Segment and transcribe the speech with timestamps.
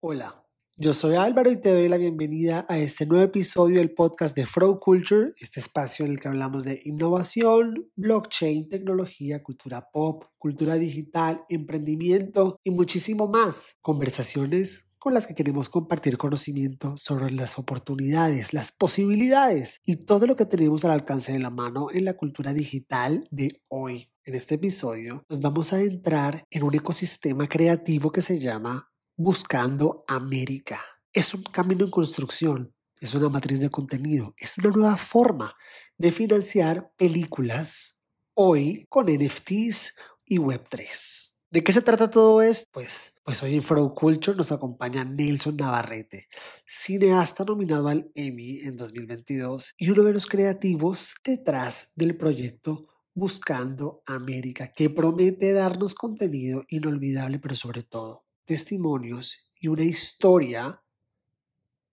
[0.00, 0.44] Hola,
[0.76, 4.46] yo soy Álvaro y te doy la bienvenida a este nuevo episodio del podcast de
[4.46, 10.76] Flow Culture, este espacio en el que hablamos de innovación, blockchain, tecnología, cultura pop, cultura
[10.76, 13.76] digital, emprendimiento y muchísimo más.
[13.80, 20.36] Conversaciones con las que queremos compartir conocimiento sobre las oportunidades, las posibilidades y todo lo
[20.36, 24.12] que tenemos al alcance de la mano en la cultura digital de hoy.
[24.22, 30.04] En este episodio nos vamos a entrar en un ecosistema creativo que se llama Buscando
[30.06, 30.80] América.
[31.12, 35.56] Es un camino en construcción, es una matriz de contenido, es una nueva forma
[35.96, 41.40] de financiar películas hoy con NFTs y Web3.
[41.50, 42.70] ¿De qué se trata todo esto?
[42.72, 46.28] Pues, pues hoy en Flow Culture nos acompaña Nelson Navarrete,
[46.64, 54.00] cineasta nominado al Emmy en 2022 y uno de los creativos detrás del proyecto Buscando
[54.06, 60.82] América, que promete darnos contenido inolvidable, pero sobre todo testimonios y una historia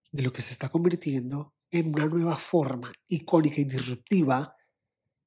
[0.09, 4.55] de lo que se está convirtiendo en una nueva forma icónica y disruptiva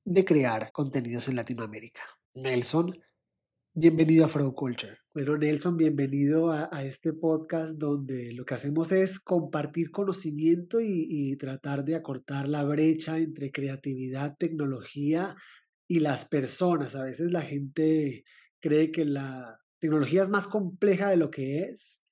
[0.07, 2.01] de crear contenidos en Latinoamérica.
[2.35, 2.95] Nelson,
[3.75, 5.01] bienvenido a Culture.
[5.13, 11.85] Bueno, Nelson, bienvenido a, este podcast donde lo que hacemos es compartir conocimiento y tratar
[11.85, 15.37] de acortar la brecha entre creatividad, tecnología
[15.87, 16.97] y las personas.
[16.97, 18.25] A veces la gente
[18.61, 22.03] cree que la tecnología es más compleja de lo que es.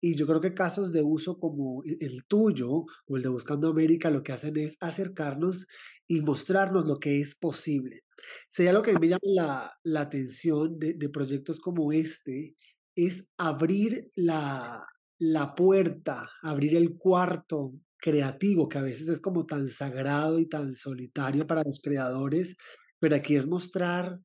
[0.00, 4.10] Y yo creo que casos de uso como el tuyo o el de Buscando América
[4.10, 5.66] lo que hacen es acercarnos
[6.06, 8.04] y mostrarnos lo que es posible.
[8.48, 12.54] Sería lo que me llama la, la atención de, de, proyectos como este,
[12.94, 14.84] es abrir la,
[15.18, 20.74] la puerta, abrir el cuarto creativo, que a veces es como tan sagrado y tan
[20.74, 22.56] solitario para los creadores,
[22.98, 24.20] pero aquí es mostrar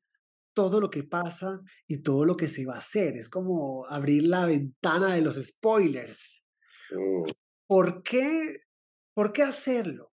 [0.60, 3.16] todo lo que pasa y todo lo que se va a hacer.
[3.16, 6.44] Es como abrir la ventana de los spoilers.
[6.90, 7.24] Mm.
[7.66, 8.64] ¿Por qué,
[9.14, 10.12] por qué hacerlo?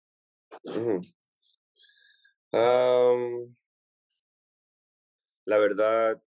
[2.53, 3.55] Am,
[5.45, 6.23] la verdad,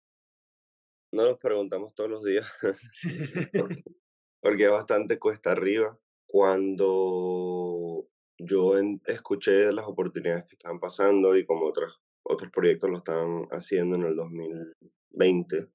[1.13, 2.45] no nos preguntamos todos los días,
[4.41, 5.97] porque es bastante cuesta arriba.
[6.27, 12.97] Cuando yo en- escuché las oportunidades que estaban pasando y como otros, otros proyectos lo
[12.97, 15.67] estaban haciendo en el 2020,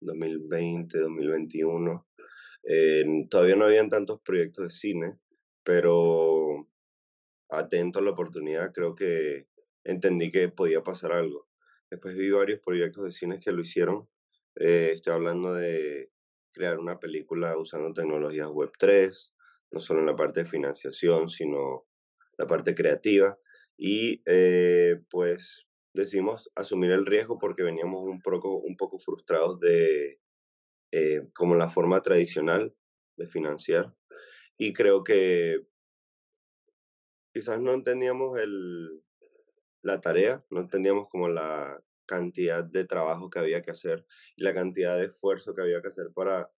[0.00, 2.06] 2020, 2021,
[2.68, 5.18] eh, todavía no habían tantos proyectos de cine,
[5.62, 6.68] pero
[7.48, 9.46] atento a la oportunidad, creo que
[9.84, 11.46] entendí que podía pasar algo.
[11.90, 14.08] Después vi varios proyectos de cine que lo hicieron.
[14.56, 16.10] Eh, estoy hablando de
[16.52, 19.32] crear una película usando tecnologías Web3,
[19.70, 21.86] no solo en la parte de financiación, sino
[22.36, 23.38] la parte creativa.
[23.78, 25.65] Y eh, pues
[25.96, 30.20] decidimos asumir el riesgo porque veníamos un poco, un poco frustrados de
[30.92, 32.74] eh, como la forma tradicional
[33.16, 33.94] de financiar.
[34.56, 35.66] Y creo que
[37.32, 39.02] quizás no entendíamos el,
[39.82, 44.06] la tarea, no entendíamos como la cantidad de trabajo que había que hacer
[44.36, 46.50] y la cantidad de esfuerzo que había que hacer para,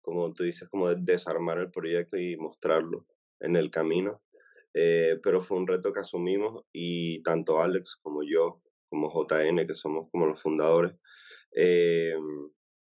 [0.00, 3.06] como tú dices, como de desarmar el proyecto y mostrarlo
[3.40, 4.22] en el camino.
[4.74, 9.74] Eh, pero fue un reto que asumimos y tanto Alex como yo, como JN, que
[9.74, 10.92] somos como los fundadores,
[11.56, 12.14] eh,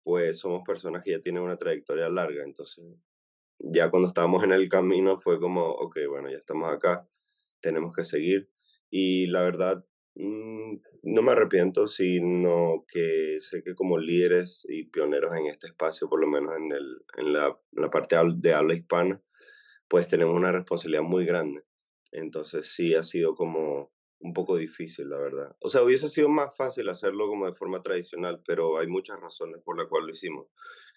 [0.03, 2.43] pues somos personas que ya tienen una trayectoria larga.
[2.45, 2.83] Entonces,
[3.59, 7.07] ya cuando estábamos en el camino fue como, ok, bueno, ya estamos acá,
[7.61, 8.49] tenemos que seguir.
[8.91, 15.35] Y la verdad, mm, no me arrepiento, sino que sé que como líderes y pioneros
[15.35, 18.75] en este espacio, por lo menos en, el, en, la, en la parte de habla
[18.75, 19.23] hispana,
[19.89, 21.65] pues tenemos una responsabilidad muy grande.
[22.13, 25.56] Entonces sí ha sido como un poco difícil, la verdad.
[25.61, 29.62] O sea, hubiese sido más fácil hacerlo como de forma tradicional, pero hay muchas razones
[29.65, 30.47] por las cuales lo hicimos.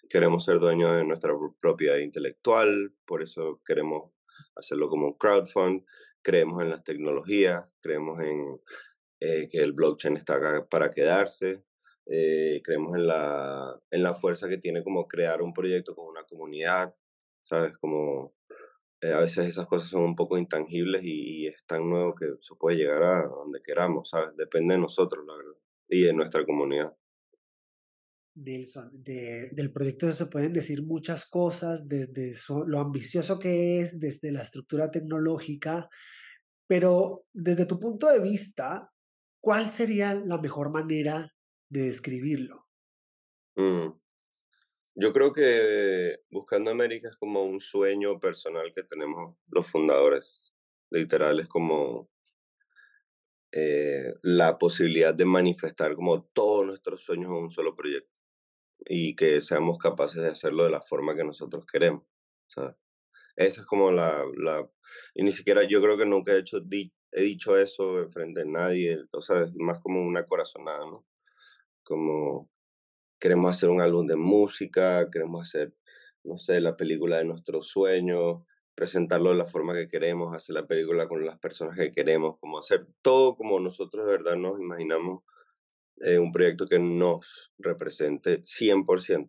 [0.08, 4.12] Queremos ser dueños de nuestra propiedad intelectual, por eso queremos
[4.56, 5.84] hacerlo como un crowdfund,
[6.22, 8.60] creemos en las tecnologías, creemos en
[9.20, 11.64] eh, que el blockchain está acá para quedarse,
[12.06, 16.24] eh, creemos en la, en la fuerza que tiene como crear un proyecto con una
[16.24, 16.94] comunidad,
[17.40, 17.78] ¿sabes?
[17.78, 18.34] Como
[19.02, 22.26] eh, a veces esas cosas son un poco intangibles y, y, es tan nuevo que
[22.40, 24.36] se puede llegar a donde queramos, ¿sabes?
[24.36, 25.58] Depende de nosotros, la verdad,
[25.88, 26.96] y de nuestra comunidad.
[28.34, 33.98] Nelson, de, del proyecto se pueden decir muchas cosas, desde eso, lo ambicioso que es,
[33.98, 35.88] desde la estructura tecnológica,
[36.66, 38.90] pero desde tu punto de vista,
[39.40, 41.34] ¿cuál sería la mejor manera
[41.68, 42.66] de describirlo?
[43.56, 44.01] Mm.
[44.94, 50.52] Yo creo que Buscando América es como un sueño personal que tenemos los fundadores.
[50.90, 52.10] Literal, es como
[53.52, 58.20] eh, la posibilidad de manifestar como todos nuestros sueños en un solo proyecto
[58.84, 62.02] y que seamos capaces de hacerlo de la forma que nosotros queremos.
[62.46, 62.76] ¿sabes?
[63.36, 64.68] Esa es como la, la...
[65.14, 66.58] Y ni siquiera yo creo que nunca he, hecho,
[67.12, 71.06] he dicho eso frente a nadie, o sea, es más como una corazonada, ¿no?
[71.82, 72.50] Como
[73.22, 75.72] queremos hacer un álbum de música, queremos hacer,
[76.24, 78.42] no sé, la película de nuestros sueños,
[78.74, 82.58] presentarlo de la forma que queremos, hacer la película con las personas que queremos, como
[82.58, 85.22] hacer todo como nosotros de verdad nos imaginamos
[86.00, 89.28] eh, un proyecto que nos represente 100%.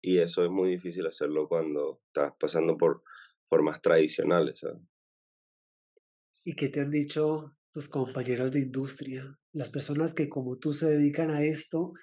[0.00, 3.02] Y eso es muy difícil hacerlo cuando estás pasando por
[3.48, 4.64] formas tradicionales.
[6.44, 9.36] ¿Y qué te han dicho tus compañeros de industria?
[9.52, 11.94] Las personas que como tú se dedican a esto,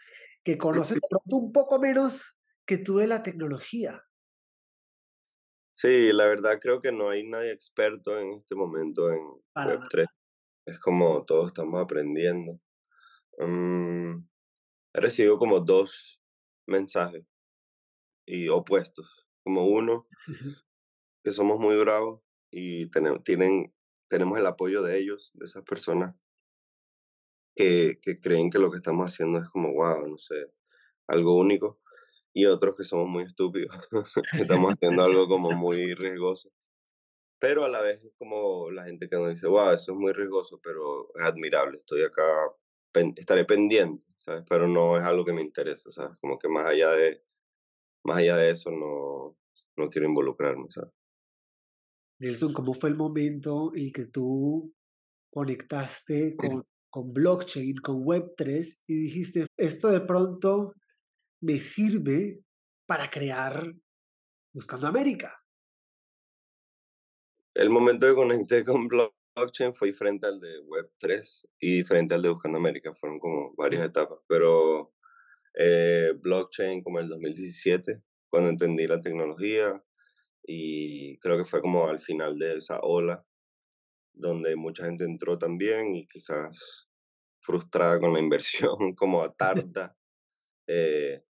[0.44, 4.04] que conocen pronto un poco menos que tú de la tecnología.
[5.74, 9.22] Sí, la verdad creo que no hay nadie experto en este momento en
[9.56, 10.06] Web3.
[10.66, 12.60] Es como todos estamos aprendiendo.
[13.38, 14.18] Mm,
[14.94, 16.22] he recibido como dos
[16.68, 17.26] mensajes
[18.26, 19.28] y opuestos.
[19.44, 20.08] Como uno,
[21.24, 22.22] que somos muy bravos
[22.52, 23.74] y tenemos, tienen,
[24.08, 26.16] tenemos el apoyo de ellos, de esas personas
[27.56, 30.52] que, que creen que lo que estamos haciendo es como, wow, no sé,
[31.08, 31.80] algo único.
[32.34, 33.76] Y otros que somos muy estúpidos,
[34.32, 36.52] que estamos haciendo algo como muy riesgoso.
[37.40, 40.14] Pero a la vez es como la gente que nos dice, wow, eso es muy
[40.14, 42.24] riesgoso, pero es admirable, estoy acá,
[43.16, 44.44] estaré pendiente, ¿sabes?
[44.48, 46.18] Pero no es algo que me interesa, ¿sabes?
[46.20, 47.24] Como que más allá de,
[48.04, 49.38] más allá de eso no,
[49.76, 50.94] no quiero involucrarme, ¿sabes?
[52.20, 54.72] Nelson, ¿cómo fue el momento en que tú
[55.32, 60.74] conectaste con, con blockchain, con Web3 y dijiste, esto de pronto
[61.42, 62.44] me sirve
[62.86, 63.74] para crear
[64.54, 65.42] Buscando América?
[67.56, 72.30] El momento que conecté con blockchain fue diferente al de Web3 y diferente al de
[72.30, 72.94] Buscando América.
[72.94, 74.94] Fueron como varias etapas, pero
[75.58, 79.82] eh, blockchain como el 2017, cuando entendí la tecnología
[80.44, 83.26] y creo que fue como al final de esa ola
[84.14, 86.90] donde mucha gente entró también y quizás
[87.42, 89.96] frustrada con la inversión, como a tarda.
[90.68, 91.24] Eh,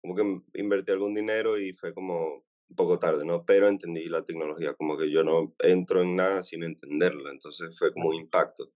[0.00, 3.44] como que invertí algún dinero y fue como un poco tarde, ¿no?
[3.46, 7.92] Pero entendí la tecnología, como que yo no entro en nada sin entenderla, entonces fue
[7.92, 8.70] como un impacto.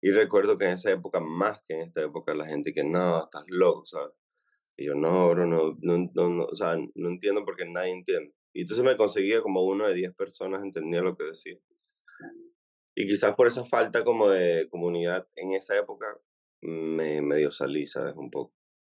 [0.00, 3.24] Y recuerdo que en esa época, más que en esta época, la gente que no,
[3.24, 4.14] estás loco, ¿sabes?
[4.76, 8.34] Y yo, no, bro, no, no, no, o sea, no entiendo porque nadie entiende.
[8.52, 11.58] Y entonces me conseguía como uno de diez personas entendía lo que decía.
[12.94, 16.06] Y quizás por esa falta como de comunidad en esa época,
[16.60, 18.14] me medio salí, ¿sabes?
[18.16, 18.54] Un poco.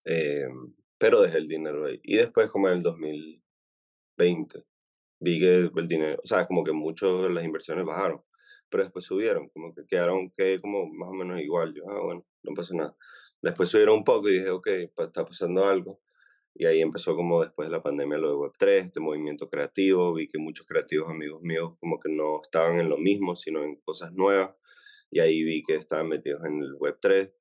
[0.06, 0.48] Eh,
[0.98, 2.00] pero dejé el dinero ahí.
[2.04, 4.66] Y después como en el 2020,
[5.20, 8.22] vi que el dinero, o sea, como que muchas de las inversiones bajaron,
[8.70, 11.74] pero después subieron, como que quedaron que como más o menos igual.
[11.74, 12.96] Yo, ah, bueno, no pasa nada.
[13.42, 16.02] Después subieron un poco y dije, ok, está pasando algo.
[16.58, 20.14] Y ahí empezó como después de la pandemia lo de Web3, este movimiento creativo.
[20.14, 23.76] Vi que muchos creativos amigos míos como que no estaban en lo mismo, sino en
[23.82, 24.56] cosas nuevas.
[25.12, 27.34] Y ahí vi que estaban metidos en el Web3.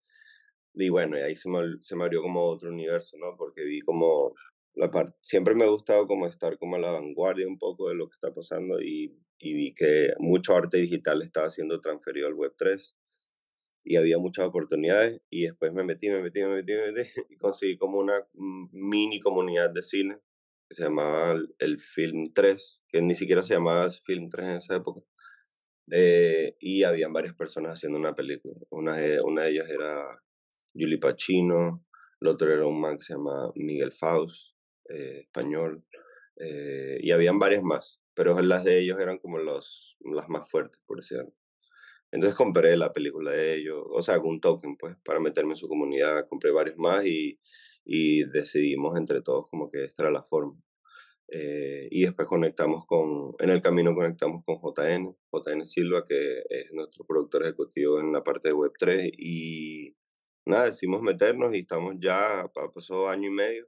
[0.74, 3.36] Y bueno, y ahí se me, se me abrió como otro universo, ¿no?
[3.36, 4.34] Porque vi como
[4.74, 7.94] la parte, siempre me ha gustado como estar como a la vanguardia un poco de
[7.94, 12.34] lo que está pasando y, y vi que mucho arte digital estaba siendo transferido al
[12.34, 12.94] Web3
[13.84, 17.36] y había muchas oportunidades y después me metí, me metí, me metí, me metí y
[17.36, 20.18] conseguí como una mini comunidad de cine
[20.68, 24.76] que se llamaba el Film 3, que ni siquiera se llamaba Film 3 en esa
[24.76, 25.02] época.
[25.90, 28.54] Eh, y habían varias personas haciendo una película.
[28.70, 30.02] Una, una de ellas era
[30.72, 31.84] Julie Pacino,
[32.20, 34.54] el otro era un man que se llama Miguel Faust,
[34.88, 35.84] eh, español,
[36.36, 40.80] eh, y habían varias más, pero las de ellos eran como los, las más fuertes,
[40.86, 41.34] por decirlo.
[42.14, 45.66] Entonces compré la película de ellos, o sea, un token, pues, para meterme en su
[45.66, 46.28] comunidad.
[46.28, 47.40] Compré varios más y,
[47.84, 50.56] y decidimos entre todos como que esta era la forma.
[51.26, 56.72] Eh, y después conectamos con, en el camino conectamos con JN, JN Silva, que es
[56.72, 59.10] nuestro productor ejecutivo en la parte de Web3.
[59.18, 59.96] Y
[60.46, 63.66] nada, decidimos meternos y estamos ya, pasó año y medio,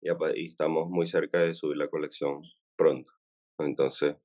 [0.00, 0.08] y,
[0.40, 2.40] y estamos muy cerca de subir la colección
[2.76, 3.12] pronto.
[3.58, 4.16] Entonces,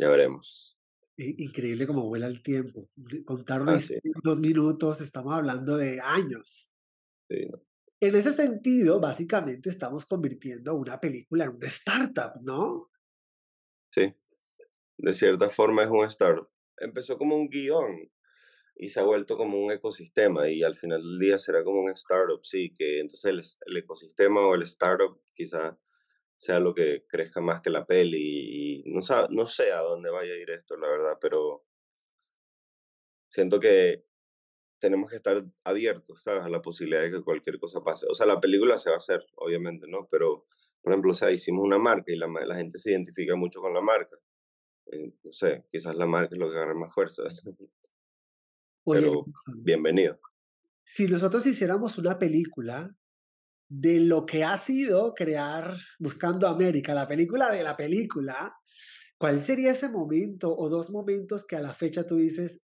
[0.00, 0.81] ya veremos
[1.24, 2.88] increíble como vuela el tiempo.
[3.24, 3.78] Contar ah,
[4.22, 6.72] unos minutos, estamos hablando de años.
[7.28, 12.90] En ese sentido, básicamente estamos convirtiendo una película en una startup, ¿no?
[13.90, 14.12] Sí,
[14.98, 16.48] de cierta forma es un startup.
[16.78, 18.10] Empezó como un guion
[18.74, 21.90] y se ha vuelto como un ecosistema y al final del día será como un
[21.90, 25.78] startup, sí, que entonces el, el ecosistema o el startup quizá
[26.42, 30.32] sea lo que crezca más que la peli y, no, no sé a dónde vaya
[30.32, 31.64] a ir esto, la verdad, pero
[33.28, 34.04] siento que
[34.80, 36.42] tenemos que estar abiertos, ¿sabes?
[36.42, 38.06] A la posibilidad de que cualquier cosa pase.
[38.10, 40.08] O sea, la película se va a hacer, obviamente, ¿no?
[40.10, 40.48] Pero,
[40.82, 43.72] por ejemplo, o sea, hicimos una marca y la, la gente se identifica mucho con
[43.72, 44.16] la marca.
[44.86, 47.22] Eh, no sé, quizás la marca es lo que agarre más fuerza.
[48.84, 49.26] pero
[49.58, 50.18] bienvenido.
[50.82, 52.96] Si nosotros hiciéramos una película
[53.74, 58.54] de lo que ha sido crear Buscando América, la película de la película,
[59.16, 62.60] ¿cuál sería ese momento o dos momentos que a la fecha tú dices,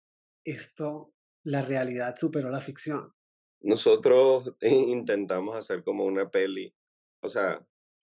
[0.45, 3.13] esto, la realidad superó la ficción?
[3.63, 6.73] Nosotros intentamos hacer como una peli,
[7.21, 7.67] o sea,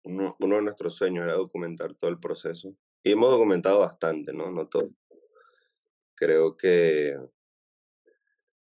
[0.04, 2.76] uno, de nuestros sueños era documentar todo el proceso.
[3.04, 4.52] Y hemos documentado bastante, ¿no?
[4.52, 4.92] No todo.
[6.14, 7.18] Creo que...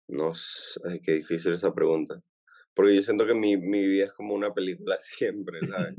[0.09, 2.21] No sé, qué difícil esa pregunta.
[2.79, 5.97] Porque yo siento que mi, mi vida es como una película siempre, ¿sabes?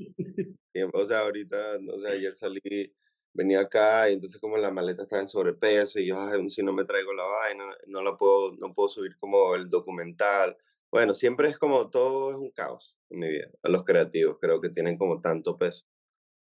[0.94, 2.96] o sea, ahorita, no sé, ayer salí,
[3.34, 6.72] venía acá y entonces como la maleta estaba en sobrepeso y yo, Ay, si no
[6.72, 10.56] me traigo la vaina, no la puedo, no puedo subir como el documental.
[10.90, 13.50] Bueno, siempre es como todo es un caos en mi vida.
[13.62, 15.84] A los creativos creo que tienen como tanto peso.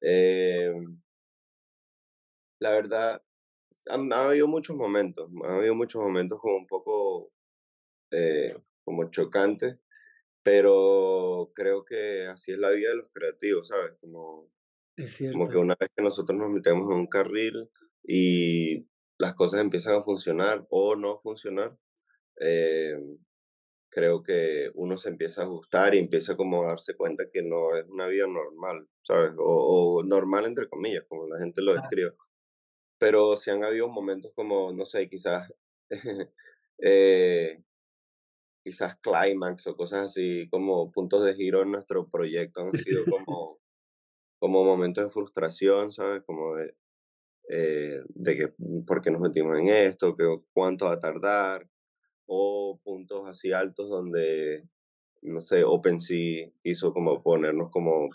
[0.01, 0.74] Eh,
[2.60, 3.22] la verdad,
[3.89, 7.32] ha, habido muchos momentos, ha habido muchos momentos como un poco
[8.12, 9.77] eh, como chocantes,
[10.46, 13.98] pero creo que así es la vida de los creativos, ¿sabes?
[14.00, 14.52] Como,
[15.32, 17.68] como que una vez que nosotros nos metemos en un carril
[18.04, 18.88] y
[19.18, 21.75] las cosas empiezan a funcionar o no funcionar,
[22.40, 22.96] eh,
[23.90, 27.75] creo que uno se empieza a ajustar y empieza como a darse cuenta que no
[27.75, 29.32] es una vida normal, ¿sabes?
[29.40, 32.14] O, normal entre comillas, como la gente lo describe.
[33.00, 35.52] Pero si han habido momentos como, no sé, quizás
[36.78, 37.64] eh,
[38.65, 43.60] quizás climax o cosas así, como puntos de giro en nuestro proyecto han sido como,
[44.39, 46.24] como momentos de frustración, ¿sabes?
[46.25, 46.75] Como de,
[47.48, 50.15] eh, de que, mm, ¿por qué nos metimos en esto?
[50.17, 51.69] Que, ¿Cuánto va a tardar?
[52.25, 54.67] O puntos así altos donde,
[55.22, 58.10] no sé, OpenSea quiso como ponernos como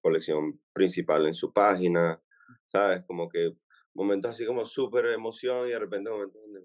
[0.00, 2.22] colección principal en su página,
[2.66, 3.04] ¿sabes?
[3.06, 3.56] Como que
[3.92, 6.64] momentos así como súper emoción y de repente momentos donde,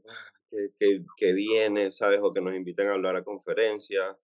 [0.77, 2.19] que, que, viene, ¿sabes?
[2.21, 4.17] O que nos inviten a hablar a conferencias,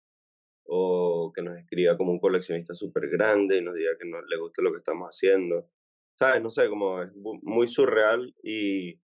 [0.65, 4.38] o que nos escriba como un coleccionista súper grande y nos diga que no le
[4.38, 5.69] guste lo que estamos haciendo.
[6.15, 6.41] ¿Sabes?
[6.41, 9.00] No sé, como es muy surreal y,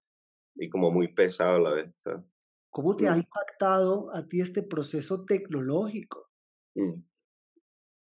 [0.56, 2.24] y como muy pesado a la vez, ¿sabes?
[2.70, 3.20] ¿Cómo te ha mm.
[3.20, 6.30] impactado a ti este proceso tecnológico?
[6.75, 7.03] Mm.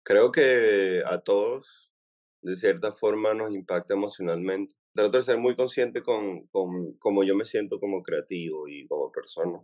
[0.02, 1.92] Creo que a todos,
[2.40, 7.34] de cierta forma, nos impacta emocionalmente trato de ser muy consciente con, con cómo yo
[7.34, 9.60] me siento como creativo y como persona.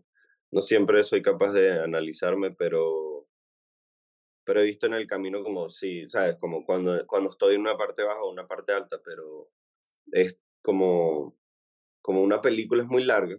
[0.50, 3.26] No siempre soy capaz de analizarme, pero,
[4.44, 7.76] pero he visto en el camino como, sí, sabes, como cuando, cuando estoy en una
[7.76, 9.50] parte baja o una parte alta, pero
[10.12, 11.37] es como,
[12.00, 13.38] como una película es muy larga,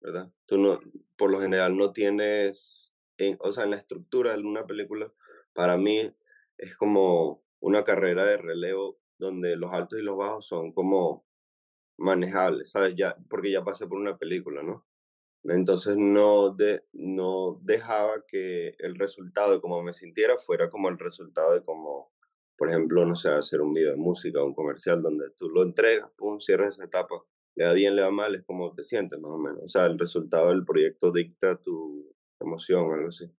[0.00, 0.30] ¿verdad?
[0.46, 0.80] Tú no,
[1.16, 2.94] por lo general no tienes,
[3.40, 5.12] o sea, en la estructura de una película,
[5.52, 6.12] para mí
[6.58, 11.26] es como una carrera de relevo donde los altos y los bajos son como
[11.98, 12.94] manejables, ¿sabes?
[12.96, 14.86] Ya, porque ya pasé por una película, ¿no?
[15.44, 20.98] Entonces no, de, no dejaba que el resultado de cómo me sintiera fuera como el
[20.98, 22.12] resultado de cómo,
[22.56, 25.62] por ejemplo, no sé, hacer un video de música o un comercial donde tú lo
[25.62, 27.14] entregas, pum, cierras esa etapa,
[27.54, 29.60] le da bien, le da mal, es como te sientes más o menos.
[29.64, 33.30] O sea, el resultado del proyecto dicta tu emoción algo así.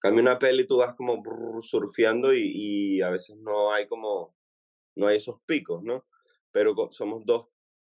[0.00, 1.22] Cambia una peli, tú vas como
[1.60, 4.37] surfeando y a veces no hay como
[4.98, 6.04] no hay esos picos, ¿no?
[6.52, 7.46] Pero somos dos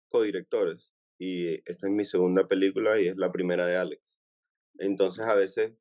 [0.09, 4.21] codirectores y esta es mi segunda película y es la primera de Alex.
[4.79, 5.75] Entonces a veces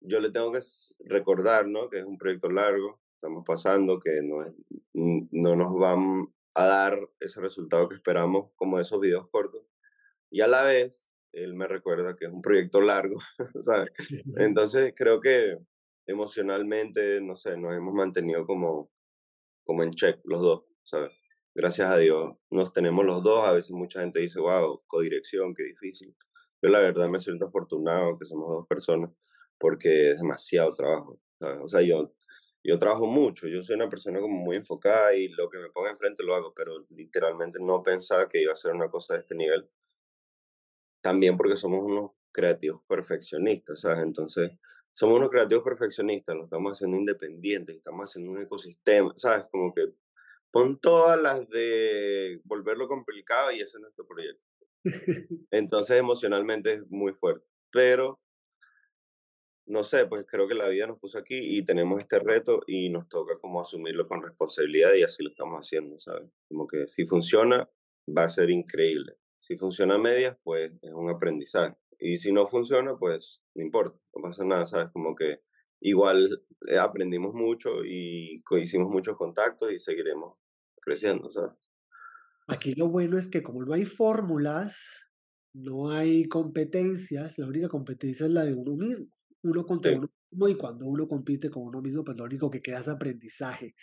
[0.00, 0.58] yo le tengo que
[1.04, 1.88] recordar, ¿no?
[1.88, 4.52] Que es un proyecto largo, estamos pasando, que no, es,
[4.92, 9.62] no nos van a dar ese resultado que esperamos como esos videos cortos.
[10.30, 13.18] Y a la vez, él me recuerda que es un proyecto largo,
[13.60, 13.90] ¿sabes?
[14.36, 15.58] Entonces creo que
[16.06, 18.90] emocionalmente, no sé, nos hemos mantenido como
[19.66, 21.10] como en check los dos, ¿sabes?
[21.54, 23.46] Gracias a Dios nos tenemos los dos.
[23.46, 26.14] A veces mucha gente dice, wow, codirección, qué difícil.
[26.62, 29.10] Yo la verdad me siento afortunado que somos dos personas
[29.58, 31.20] porque es demasiado trabajo.
[31.38, 31.58] ¿sabes?
[31.62, 32.14] O sea, yo,
[32.62, 35.90] yo trabajo mucho, yo soy una persona como muy enfocada y lo que me ponga
[35.90, 39.34] enfrente lo hago, pero literalmente no pensaba que iba a ser una cosa de este
[39.34, 39.68] nivel.
[41.02, 44.04] También porque somos unos creativos perfeccionistas, ¿sabes?
[44.04, 44.50] Entonces,
[44.92, 49.46] somos unos creativos perfeccionistas, lo estamos haciendo independientes, estamos haciendo un ecosistema, ¿sabes?
[49.50, 49.94] Como que
[50.50, 54.44] pon todas las de volverlo complicado y ese es nuestro proyecto.
[55.50, 58.20] Entonces emocionalmente es muy fuerte, pero
[59.64, 62.90] no sé, pues creo que la vida nos puso aquí y tenemos este reto y
[62.90, 66.30] nos toca como asumirlo con responsabilidad y así lo estamos haciendo, ¿sabes?
[66.48, 67.68] Como que si funciona,
[68.06, 69.16] va a ser increíble.
[69.38, 71.76] Si funciona a medias, pues es un aprendizaje.
[71.98, 74.90] Y si no funciona, pues no importa, no pasa nada, ¿sabes?
[74.90, 75.40] Como que
[75.80, 80.36] igual eh, aprendimos mucho y hicimos muchos contactos y seguiremos
[80.80, 81.52] creciendo, ¿sabes?
[82.48, 85.06] Aquí lo bueno es que como no hay fórmulas,
[85.52, 89.08] no hay competencias, la única competencia es la de uno mismo,
[89.42, 92.62] uno contra uno mismo y cuando uno compite con uno mismo, pues lo único que
[92.62, 93.74] queda es aprendizaje.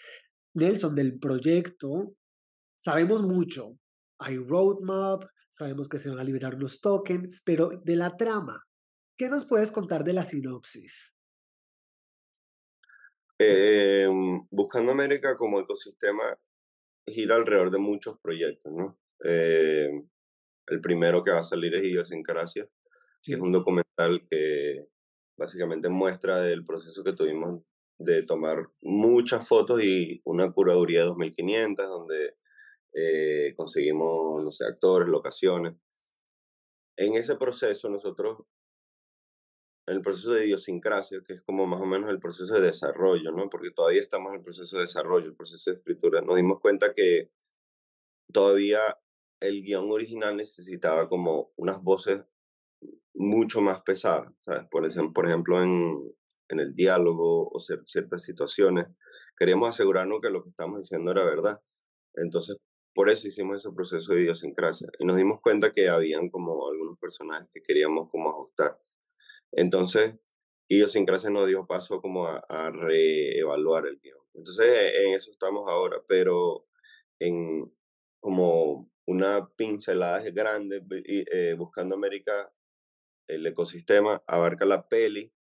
[0.54, 2.16] Nelson, del proyecto,
[2.78, 3.80] sabemos mucho,
[4.20, 8.66] hay roadmap, sabemos que se van a liberar los tokens, pero de la trama,
[9.18, 11.14] ¿qué nos puedes contar de la sinopsis?
[13.40, 14.08] Eh,
[14.50, 16.24] Buscando América como ecosistema
[17.06, 18.98] gira alrededor de muchos proyectos, ¿no?
[19.24, 19.90] Eh,
[20.68, 22.68] el primero que va a salir es Idiosincrasia,
[23.22, 24.88] que es un documental que
[25.38, 27.62] básicamente muestra el proceso que tuvimos
[28.00, 32.38] de tomar muchas fotos y una curaduría de 2500, donde
[32.94, 35.76] eh, conseguimos, no sé, actores, locaciones.
[36.98, 38.40] En ese proceso nosotros,
[39.88, 43.32] en el proceso de idiosincrasia, que es como más o menos el proceso de desarrollo,
[43.32, 43.50] ¿no?
[43.50, 46.94] Porque todavía estamos en el proceso de desarrollo, el proceso de escritura, nos dimos cuenta
[46.94, 47.32] que
[48.32, 48.80] todavía
[49.42, 52.22] el guion original necesitaba como unas voces
[53.14, 54.68] mucho más pesadas, ¿sabes?
[54.70, 56.16] Por, ejemplo, por ejemplo en,
[56.50, 58.88] en el diálogo o ciertas situaciones,
[59.38, 61.62] queríamos asegurarnos que lo que estamos diciendo era verdad.
[62.16, 62.58] Entonces,
[62.94, 66.98] por eso hicimos ese proceso de idiosincrasia y nos dimos cuenta que habían como algunos
[67.00, 68.80] personajes que queríamos como ajustar.
[69.52, 70.16] Entonces,
[70.70, 74.20] idiosincrasia nos dio paso como a, reevaluar el guion.
[74.34, 76.68] Entonces, en eso estamos ahora, pero
[77.20, 77.72] en
[78.20, 82.54] como una pincelada grande, eh, buscando América,
[83.28, 85.34] el ecosistema abarca la peli,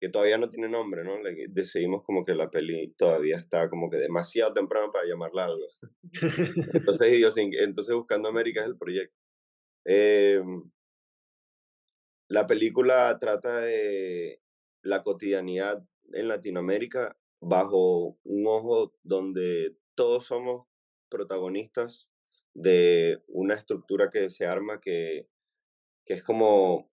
[0.00, 1.16] que todavía no tiene nombre, ¿no?
[1.48, 5.66] decidimos como que la peli todavía está como que demasiado temprano para llamarla algo.
[6.74, 9.16] entonces, entonces Buscando América es el proyecto.
[9.84, 10.70] Em,
[12.28, 14.40] la película trata de
[14.82, 20.66] la cotidianidad en Latinoamérica bajo un ojo donde todos somos
[21.08, 22.10] protagonistas
[22.54, 25.26] de una estructura que se arma que,
[26.04, 26.90] que es como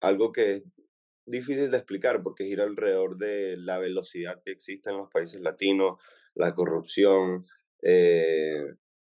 [0.00, 0.64] algo que
[1.26, 6.00] difícil de explicar porque gira alrededor de la velocidad que existe en los países latinos,
[6.34, 7.46] la corrupción,
[7.82, 8.74] eh,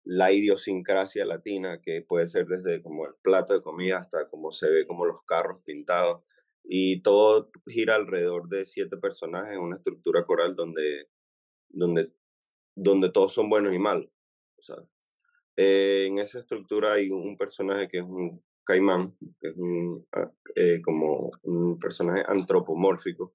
[0.04, 4.68] la idiosincrasia latina, que puede ser desde como el plato de comida hasta como se
[4.68, 6.24] ve como los carros pintados.
[6.64, 11.08] Y todo gira alrededor de siete personajes en una estructura coral donde,
[11.68, 12.12] donde,
[12.74, 14.10] donde todos son buenos y malos.
[15.56, 20.30] Eh, en esa estructura hay un personaje que es un caimán, que es un, ah,
[20.54, 23.34] eh, como un personaje antropomórfico,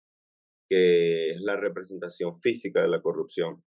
[0.68, 3.64] que es la representación física de la corrupción.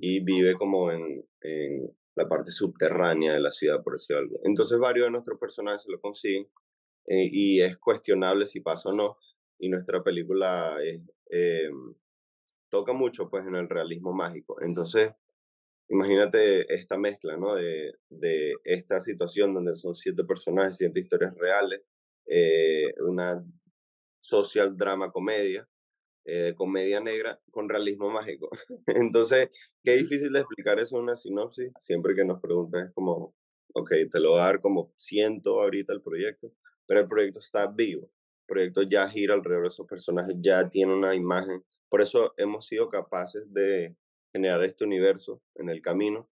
[0.00, 4.40] Y vive como en, en, la parte subterránea de la ciudad, por decirlo algo.
[4.44, 6.46] Entonces varios de nuestros personajes se lo consiguen
[7.06, 9.16] eh, y es cuestionable si pasa o no.
[9.58, 10.76] Y nuestra película
[11.30, 11.70] eh,
[12.68, 14.60] toca mucho pues en el realismo mágico.
[14.60, 15.12] Entonces
[15.92, 17.54] imagínate esta mezcla, ¿no?
[17.54, 21.82] De, de, esta situación donde son siete personajes, siete historias reales,
[22.26, 23.44] eh, una
[24.18, 25.68] social drama comedia,
[26.24, 28.48] eh, comedia negra con realismo mágico.
[28.86, 29.50] Entonces,
[29.84, 33.34] qué difícil de explicar eso en una sinopsis, siempre que nos preguntan es como,
[33.74, 36.52] ok, te lo voy a dar como siento ahorita el proyecto,
[36.86, 40.94] pero el proyecto está vivo, el proyecto ya gira alrededor de esos personajes, ya tiene
[40.94, 43.94] una imagen, por eso hemos sido capaces de
[44.32, 46.28] generar este universo en el camino,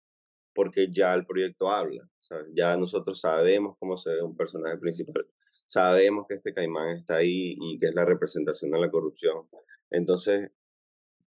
[0.53, 2.09] porque ya el proyecto habla,
[2.55, 5.27] ya nosotros sabemos cómo se ve un personaje principal,
[5.67, 9.47] sabemos que este caimán está ahí y que es la representación de la corrupción.
[9.91, 10.49] Entonces,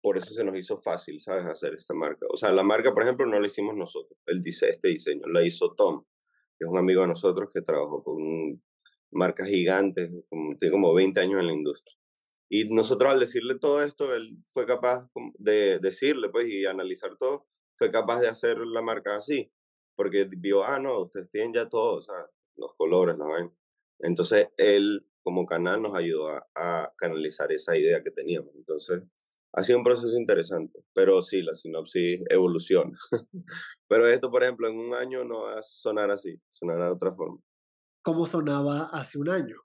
[0.00, 2.26] por eso se nos hizo fácil, ¿sabes?, hacer esta marca.
[2.30, 5.42] O sea, la marca, por ejemplo, no la hicimos nosotros, él dice este diseño, la
[5.44, 6.04] hizo Tom,
[6.58, 8.62] que es un amigo de nosotros que trabajó con
[9.10, 10.10] marcas gigantes,
[10.58, 11.97] tiene como 20 años en la industria.
[12.48, 15.08] Y nosotros al decirle todo esto, él fue capaz
[15.38, 19.52] de decirle pues y analizar todo, fue capaz de hacer la marca así,
[19.94, 22.14] porque vio, ah, no, ustedes tienen ya todo, o sea,
[22.56, 23.52] los colores, la vaina.
[24.00, 28.54] Entonces él como canal nos ayudó a, canalizar esa idea que teníamos.
[28.54, 29.02] Entonces
[29.52, 32.96] ha sido un proceso interesante, pero sí, la sinopsis evoluciona.
[33.88, 37.12] pero esto, por ejemplo, en un año no va a sonar así, sonará de otra
[37.12, 37.38] forma.
[38.02, 39.56] ¿Cómo sonaba hace un año?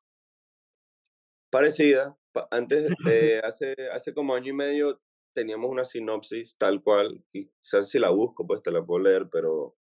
[1.49, 2.17] Parecida,
[2.51, 5.01] antes, de hace, hace como año y medio
[5.33, 9.75] teníamos una sinopsis tal cual, quizás si la busco, pues te la puedo leer, pero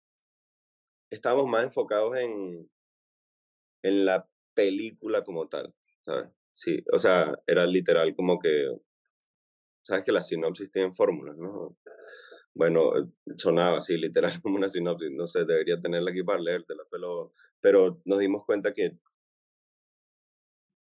[1.12, 2.69] estábamos más enfocados en,
[3.83, 6.29] en la película como tal, ¿sabes?
[6.51, 8.69] Sí, o sea, era literal como que,
[9.83, 11.77] sabes que las sinopsis tienen fórmulas, ¿no?
[12.53, 12.91] Bueno,
[13.38, 18.01] sonaba así, literal como una sinopsis, no sé, debería tenerla aquí para leértela, pero, pero
[18.05, 18.97] nos dimos cuenta que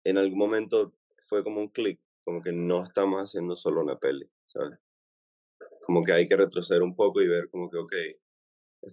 [0.03, 0.93] en algún momento
[1.29, 4.79] fue como un clic, como que no estamos haciendo solo una peli, ¿sabes?
[5.85, 7.93] Como que hay que retroceder un poco y ver como que, ok,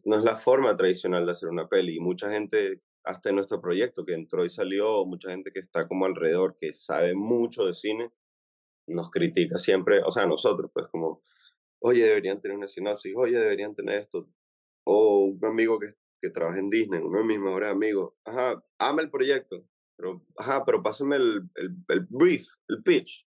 [0.04, 1.96] no es la forma tradicional de hacer una peli.
[1.96, 5.88] Y mucha gente, hasta en nuestro proyecto que entró y salió, mucha gente que está
[5.88, 8.12] como alrededor, que sabe mucho de cine,
[8.86, 11.22] nos critica siempre, o sea, nosotros, pues como,
[11.80, 14.28] oye, deberían tener una sinopsis, oye, deberían tener esto.
[14.84, 15.88] O un amigo que,
[16.20, 19.64] que trabaja en Disney, uno de mis mejores amigos, ajá, ama el proyecto,
[19.96, 23.26] pero, ajá, pero pásame el, el, brief, el pitch.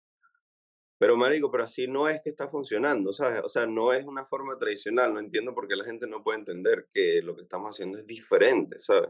[0.98, 3.42] Pero, marico, pero así no es que está funcionando, ¿sabes?
[3.44, 5.14] O sea, no es una forma tradicional.
[5.14, 8.08] No entiendo por qué la gente no puede entender que lo que estamos haciendo es
[8.08, 9.10] diferente, ¿sabes?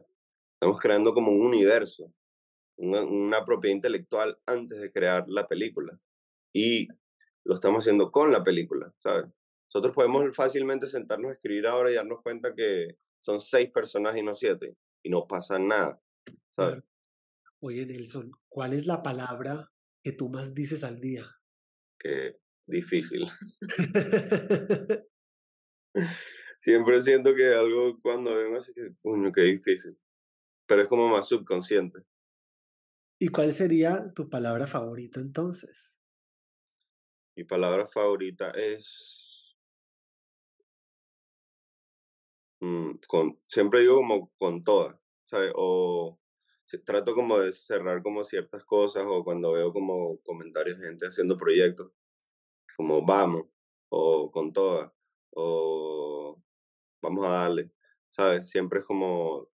[0.59, 2.11] Estamos creando como un universo,
[2.77, 5.99] una, una propiedad intelectual antes de crear la película.
[6.53, 6.87] Y
[7.45, 9.25] lo estamos haciendo con la película, ¿sabes?
[9.67, 14.23] Nosotros podemos fácilmente sentarnos a escribir ahora y darnos cuenta que son seis personas y
[14.23, 16.01] no siete, y no pasa nada,
[16.49, 16.83] ¿sabes?
[17.67, 19.71] Oye, Nelson, ¿cuál es la palabra
[20.03, 21.25] que tú más dices al día?
[21.97, 23.25] Que difícil.
[26.59, 29.97] Siempre siento que algo cuando vengo así que, coño, qué difícil.
[30.67, 32.03] Pero es como más subconsciente.
[33.19, 35.97] ¿Y cuál sería tu palabra favorita entonces?
[37.35, 39.57] Mi palabra favorita es.
[42.61, 45.51] Mm, con, siempre digo como con todas, ¿sabes?
[45.55, 46.19] O
[46.83, 51.37] trato como de cerrar como ciertas cosas o cuando veo como comentarios de gente haciendo
[51.37, 51.91] proyectos,
[52.75, 53.45] como vamos,
[53.89, 54.91] o con todas,
[55.31, 56.41] o
[57.01, 57.71] vamos a darle,
[58.09, 58.49] ¿sabes?
[58.49, 59.49] Siempre es como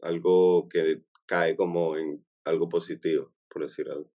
[0.00, 4.10] algo que cae como en algo positivo, por decir algo.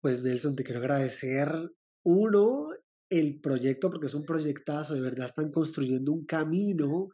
[0.00, 1.48] Pues Nelson, te quiero agradecer,
[2.04, 2.70] uno,
[3.08, 7.08] el proyecto, porque es un proyectazo, de verdad están construyendo un camino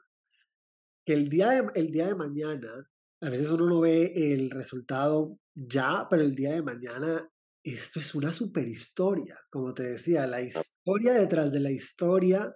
[1.04, 5.38] que el día de, el día de mañana a veces uno no ve el resultado
[5.54, 7.28] ya, pero el día de mañana
[7.62, 9.38] esto es una super historia.
[9.50, 12.54] Como te decía, la historia detrás de la historia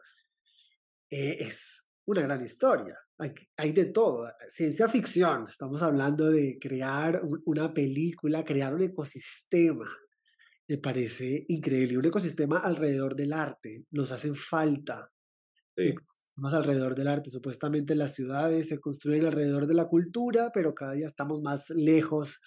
[1.10, 2.98] eh, es una gran historia.
[3.18, 4.28] Hay, hay, de todo.
[4.48, 9.88] Ciencia ficción, estamos hablando de crear una película, crear un ecosistema.
[10.68, 11.98] Me parece increíble.
[11.98, 13.84] Un ecosistema alrededor del arte.
[13.90, 15.10] Nos hacen falta
[15.76, 15.94] sí.
[16.36, 17.30] más alrededor del arte.
[17.30, 22.40] Supuestamente las ciudades se construyen alrededor de la cultura, pero cada día estamos más lejos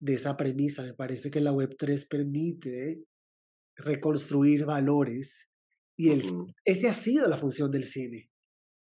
[0.00, 0.82] de esa premisa.
[0.82, 3.04] Me parece que la Web3 permite
[3.76, 5.50] reconstruir valores
[5.96, 6.54] y el, uh -huh.
[6.64, 8.28] ese ha sido la función del cine.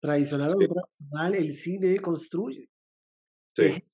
[0.00, 0.54] Tradicional sí.
[0.54, 2.70] o tradicional, el cine construye.
[3.54, 3.84] Sí.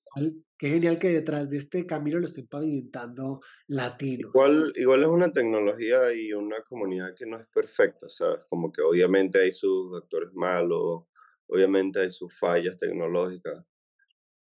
[0.59, 4.31] Qué genial, que detrás de este camino lo estén pavimentando latinos.
[4.33, 8.43] Igual, igual es una tecnología y una comunidad que no es perfecta, ¿sabes?
[8.45, 11.03] Como que obviamente hay sus actores malos,
[11.45, 13.63] obviamente hay sus fallas tecnológicas,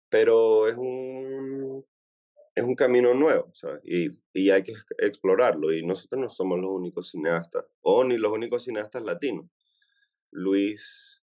[0.08, 1.84] pero es un,
[2.54, 3.80] es un camino nuevo, ¿sabes?
[3.84, 5.72] Y, y hay que explorarlo.
[5.72, 9.46] Y nosotros no somos los únicos cineastas, o ni los únicos cineastas latinos.
[10.30, 11.20] Luis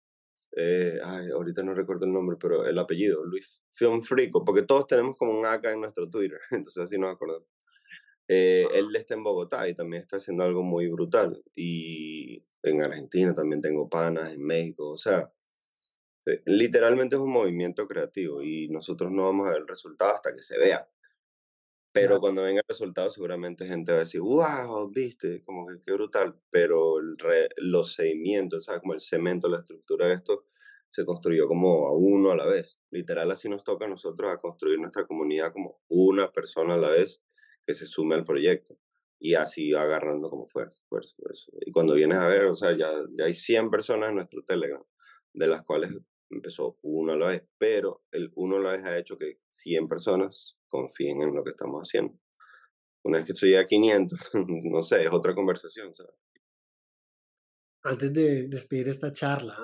[0.55, 4.87] eh, ay, ahorita no recuerdo el nombre, pero el apellido, Luis Film Frico, porque todos
[4.87, 7.47] tenemos como un AK en nuestro Twitter, entonces así nos acordamos.
[8.27, 11.43] Eh, él está en Bogotá y también está haciendo algo muy brutal.
[11.55, 15.31] Y en Argentina también tengo panas, en México, o sea,
[16.45, 20.41] literalmente es un movimiento creativo y nosotros no vamos a ver el resultado hasta que
[20.41, 20.87] se vea.
[21.93, 25.93] Pero cuando venga el resultado, seguramente gente va a decir, wow, viste, como que qué
[25.93, 26.35] brutal.
[26.49, 28.81] Pero el re, los seguimientos, ¿sabes?
[28.81, 30.47] Como el cemento, la estructura de esto,
[30.89, 32.79] se construyó como a uno a la vez.
[32.89, 36.89] Literal, así nos toca a nosotros a construir nuestra comunidad como una persona a la
[36.89, 37.21] vez
[37.61, 38.75] que se sume al proyecto.
[39.19, 41.51] Y así agarrando como fuerza, fuerza, fuerza.
[41.61, 44.83] Y cuando vienes a ver, o sea, ya, ya hay 100 personas en nuestro Telegram,
[45.33, 45.91] de las cuales
[46.33, 49.87] empezó uno a la vez, pero el uno a la vez ha hecho que 100
[49.87, 52.19] personas confíen en lo que estamos haciendo.
[53.05, 54.31] Una vez que estoy a 500,
[54.71, 55.93] no sé, es otra conversación.
[55.93, 56.13] ¿sabes?
[57.83, 59.57] Antes de despedir esta charla,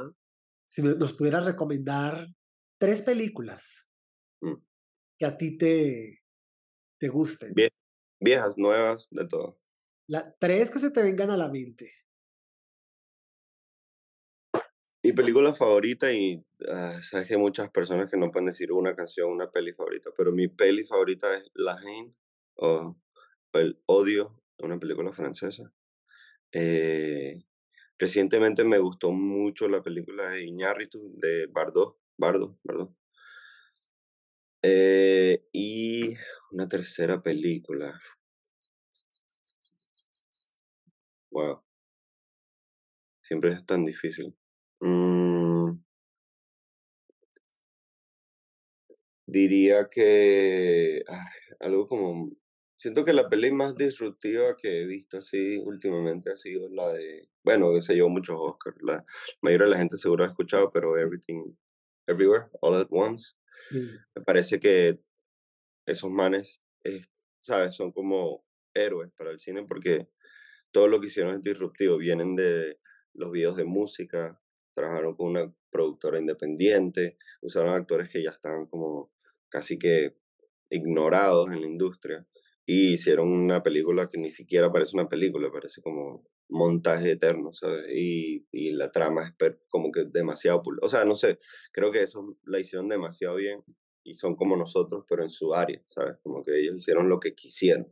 [0.68, 2.28] si nos pudieras recomendar
[2.80, 3.90] tres películas
[4.42, 4.56] mm.
[5.18, 6.20] que a ti te,
[7.00, 7.54] te gusten.
[7.54, 7.70] Vie
[8.22, 9.60] viejas, nuevas, de todo.
[10.08, 11.92] La, tres que se te vengan a la mente.
[15.02, 18.96] Mi película favorita, y uh, sabes que hay muchas personas que no pueden decir una
[18.96, 22.14] canción, una peli favorita, pero mi peli favorita es La Haine,
[22.56, 22.98] o
[23.54, 25.74] El Odio, una película francesa.
[26.52, 27.44] Eh,
[27.98, 32.94] recientemente me gustó mucho la película de Iñárritu, de Bardot, Bardo, Bardo.
[34.62, 36.14] Eh, y
[36.52, 37.98] una tercera película.
[41.32, 41.64] Wow.
[43.22, 44.36] Siempre es tan difícil.
[44.82, 45.80] Mm.
[49.28, 51.04] Diría que
[51.60, 52.32] algo como...
[52.78, 57.30] Siento que la peli más disruptiva que he visto así últimamente ha sido la de...
[57.44, 58.78] Bueno, que se llevó muchos Oscars.
[58.82, 59.06] La
[59.42, 61.54] mayoría de la gente seguro ha escuchado, pero Everything,
[62.08, 63.34] Everywhere, All at Once.
[64.16, 65.00] Me parece que
[65.86, 66.64] esos manes,
[67.42, 67.76] ¿sabes?
[67.76, 70.08] Son como héroes para el cine porque
[70.72, 71.98] todo lo que hicieron es disruptivo.
[71.98, 72.80] Vienen de
[73.14, 74.42] los videos de música,
[74.74, 79.12] trabajaron con una productora independiente, usaron actores que ya estaban como
[79.50, 80.16] casi que
[80.70, 82.28] ignorados en la industria
[82.66, 87.86] y hicieron una película que ni siquiera parece una película, parece como montaje eterno, ¿sabes?
[87.94, 90.62] Y, y la trama es como que demasiado...
[90.82, 91.40] O sea, no sé,
[91.72, 93.64] creo que eso la hicieron demasiado bien
[94.04, 96.18] y son como nosotros, pero en su área, ¿sabes?
[96.22, 97.92] Como que ellos hicieron lo que quisieron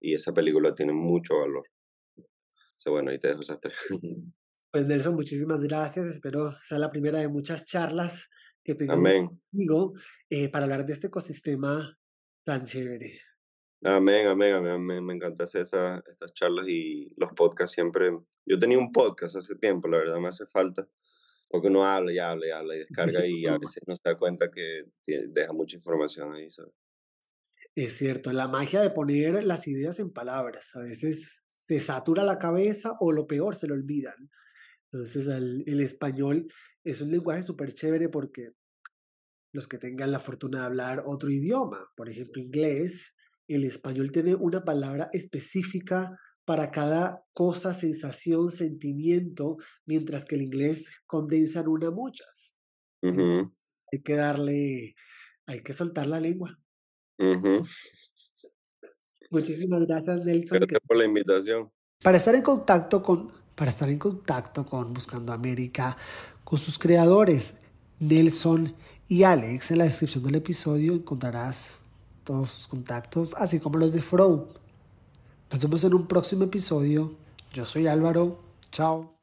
[0.00, 1.68] y esa película tiene mucho valor.
[2.16, 3.76] O sea, bueno, ahí te dejo esas tres.
[4.72, 6.06] Pues Nelson, muchísimas gracias.
[6.06, 8.28] Espero sea la primera de muchas charlas
[8.62, 9.94] que tengo contigo
[10.28, 11.98] eh, para hablar de este ecosistema
[12.44, 13.20] tan chévere.
[13.82, 15.04] Amén, amén, amén.
[15.04, 18.10] Me encanta hacer esa, estas charlas y los podcasts siempre.
[18.46, 20.86] Yo tenía un podcast hace tiempo, la verdad me hace falta.
[21.48, 24.16] Porque uno habla y habla y habla y descarga y a veces no se da
[24.16, 26.72] cuenta que deja mucha información ahí, ¿sabes?
[27.74, 30.76] Es cierto, la magia de poner las ideas en palabras.
[30.76, 34.30] A veces se satura la cabeza o lo peor, se lo olvidan.
[34.92, 36.52] Entonces el, el español
[36.84, 38.50] es un lenguaje súper chévere porque
[39.52, 43.14] los que tengan la fortuna de hablar otro idioma, por ejemplo inglés,
[43.48, 50.90] el español tiene una palabra específica para cada cosa, sensación, sentimiento, mientras que el inglés
[51.06, 52.56] condensa en una muchas.
[53.02, 54.94] Hay que darle,
[55.46, 56.58] hay que soltar la lengua.
[59.30, 60.58] Muchísimas gracias, Nelson.
[60.58, 61.70] Gracias por la invitación.
[62.02, 65.94] Para estar en contacto con, para estar en contacto con Buscando América,
[66.44, 67.58] con sus creadores,
[67.98, 68.74] Nelson
[69.06, 71.76] y Alex, en la descripción del episodio encontrarás
[72.24, 74.48] todos sus contactos, así como los de Fro.
[75.50, 77.14] Nos vemos en un próximo episodio.
[77.52, 78.38] Yo soy Álvaro.
[78.72, 79.19] Chao.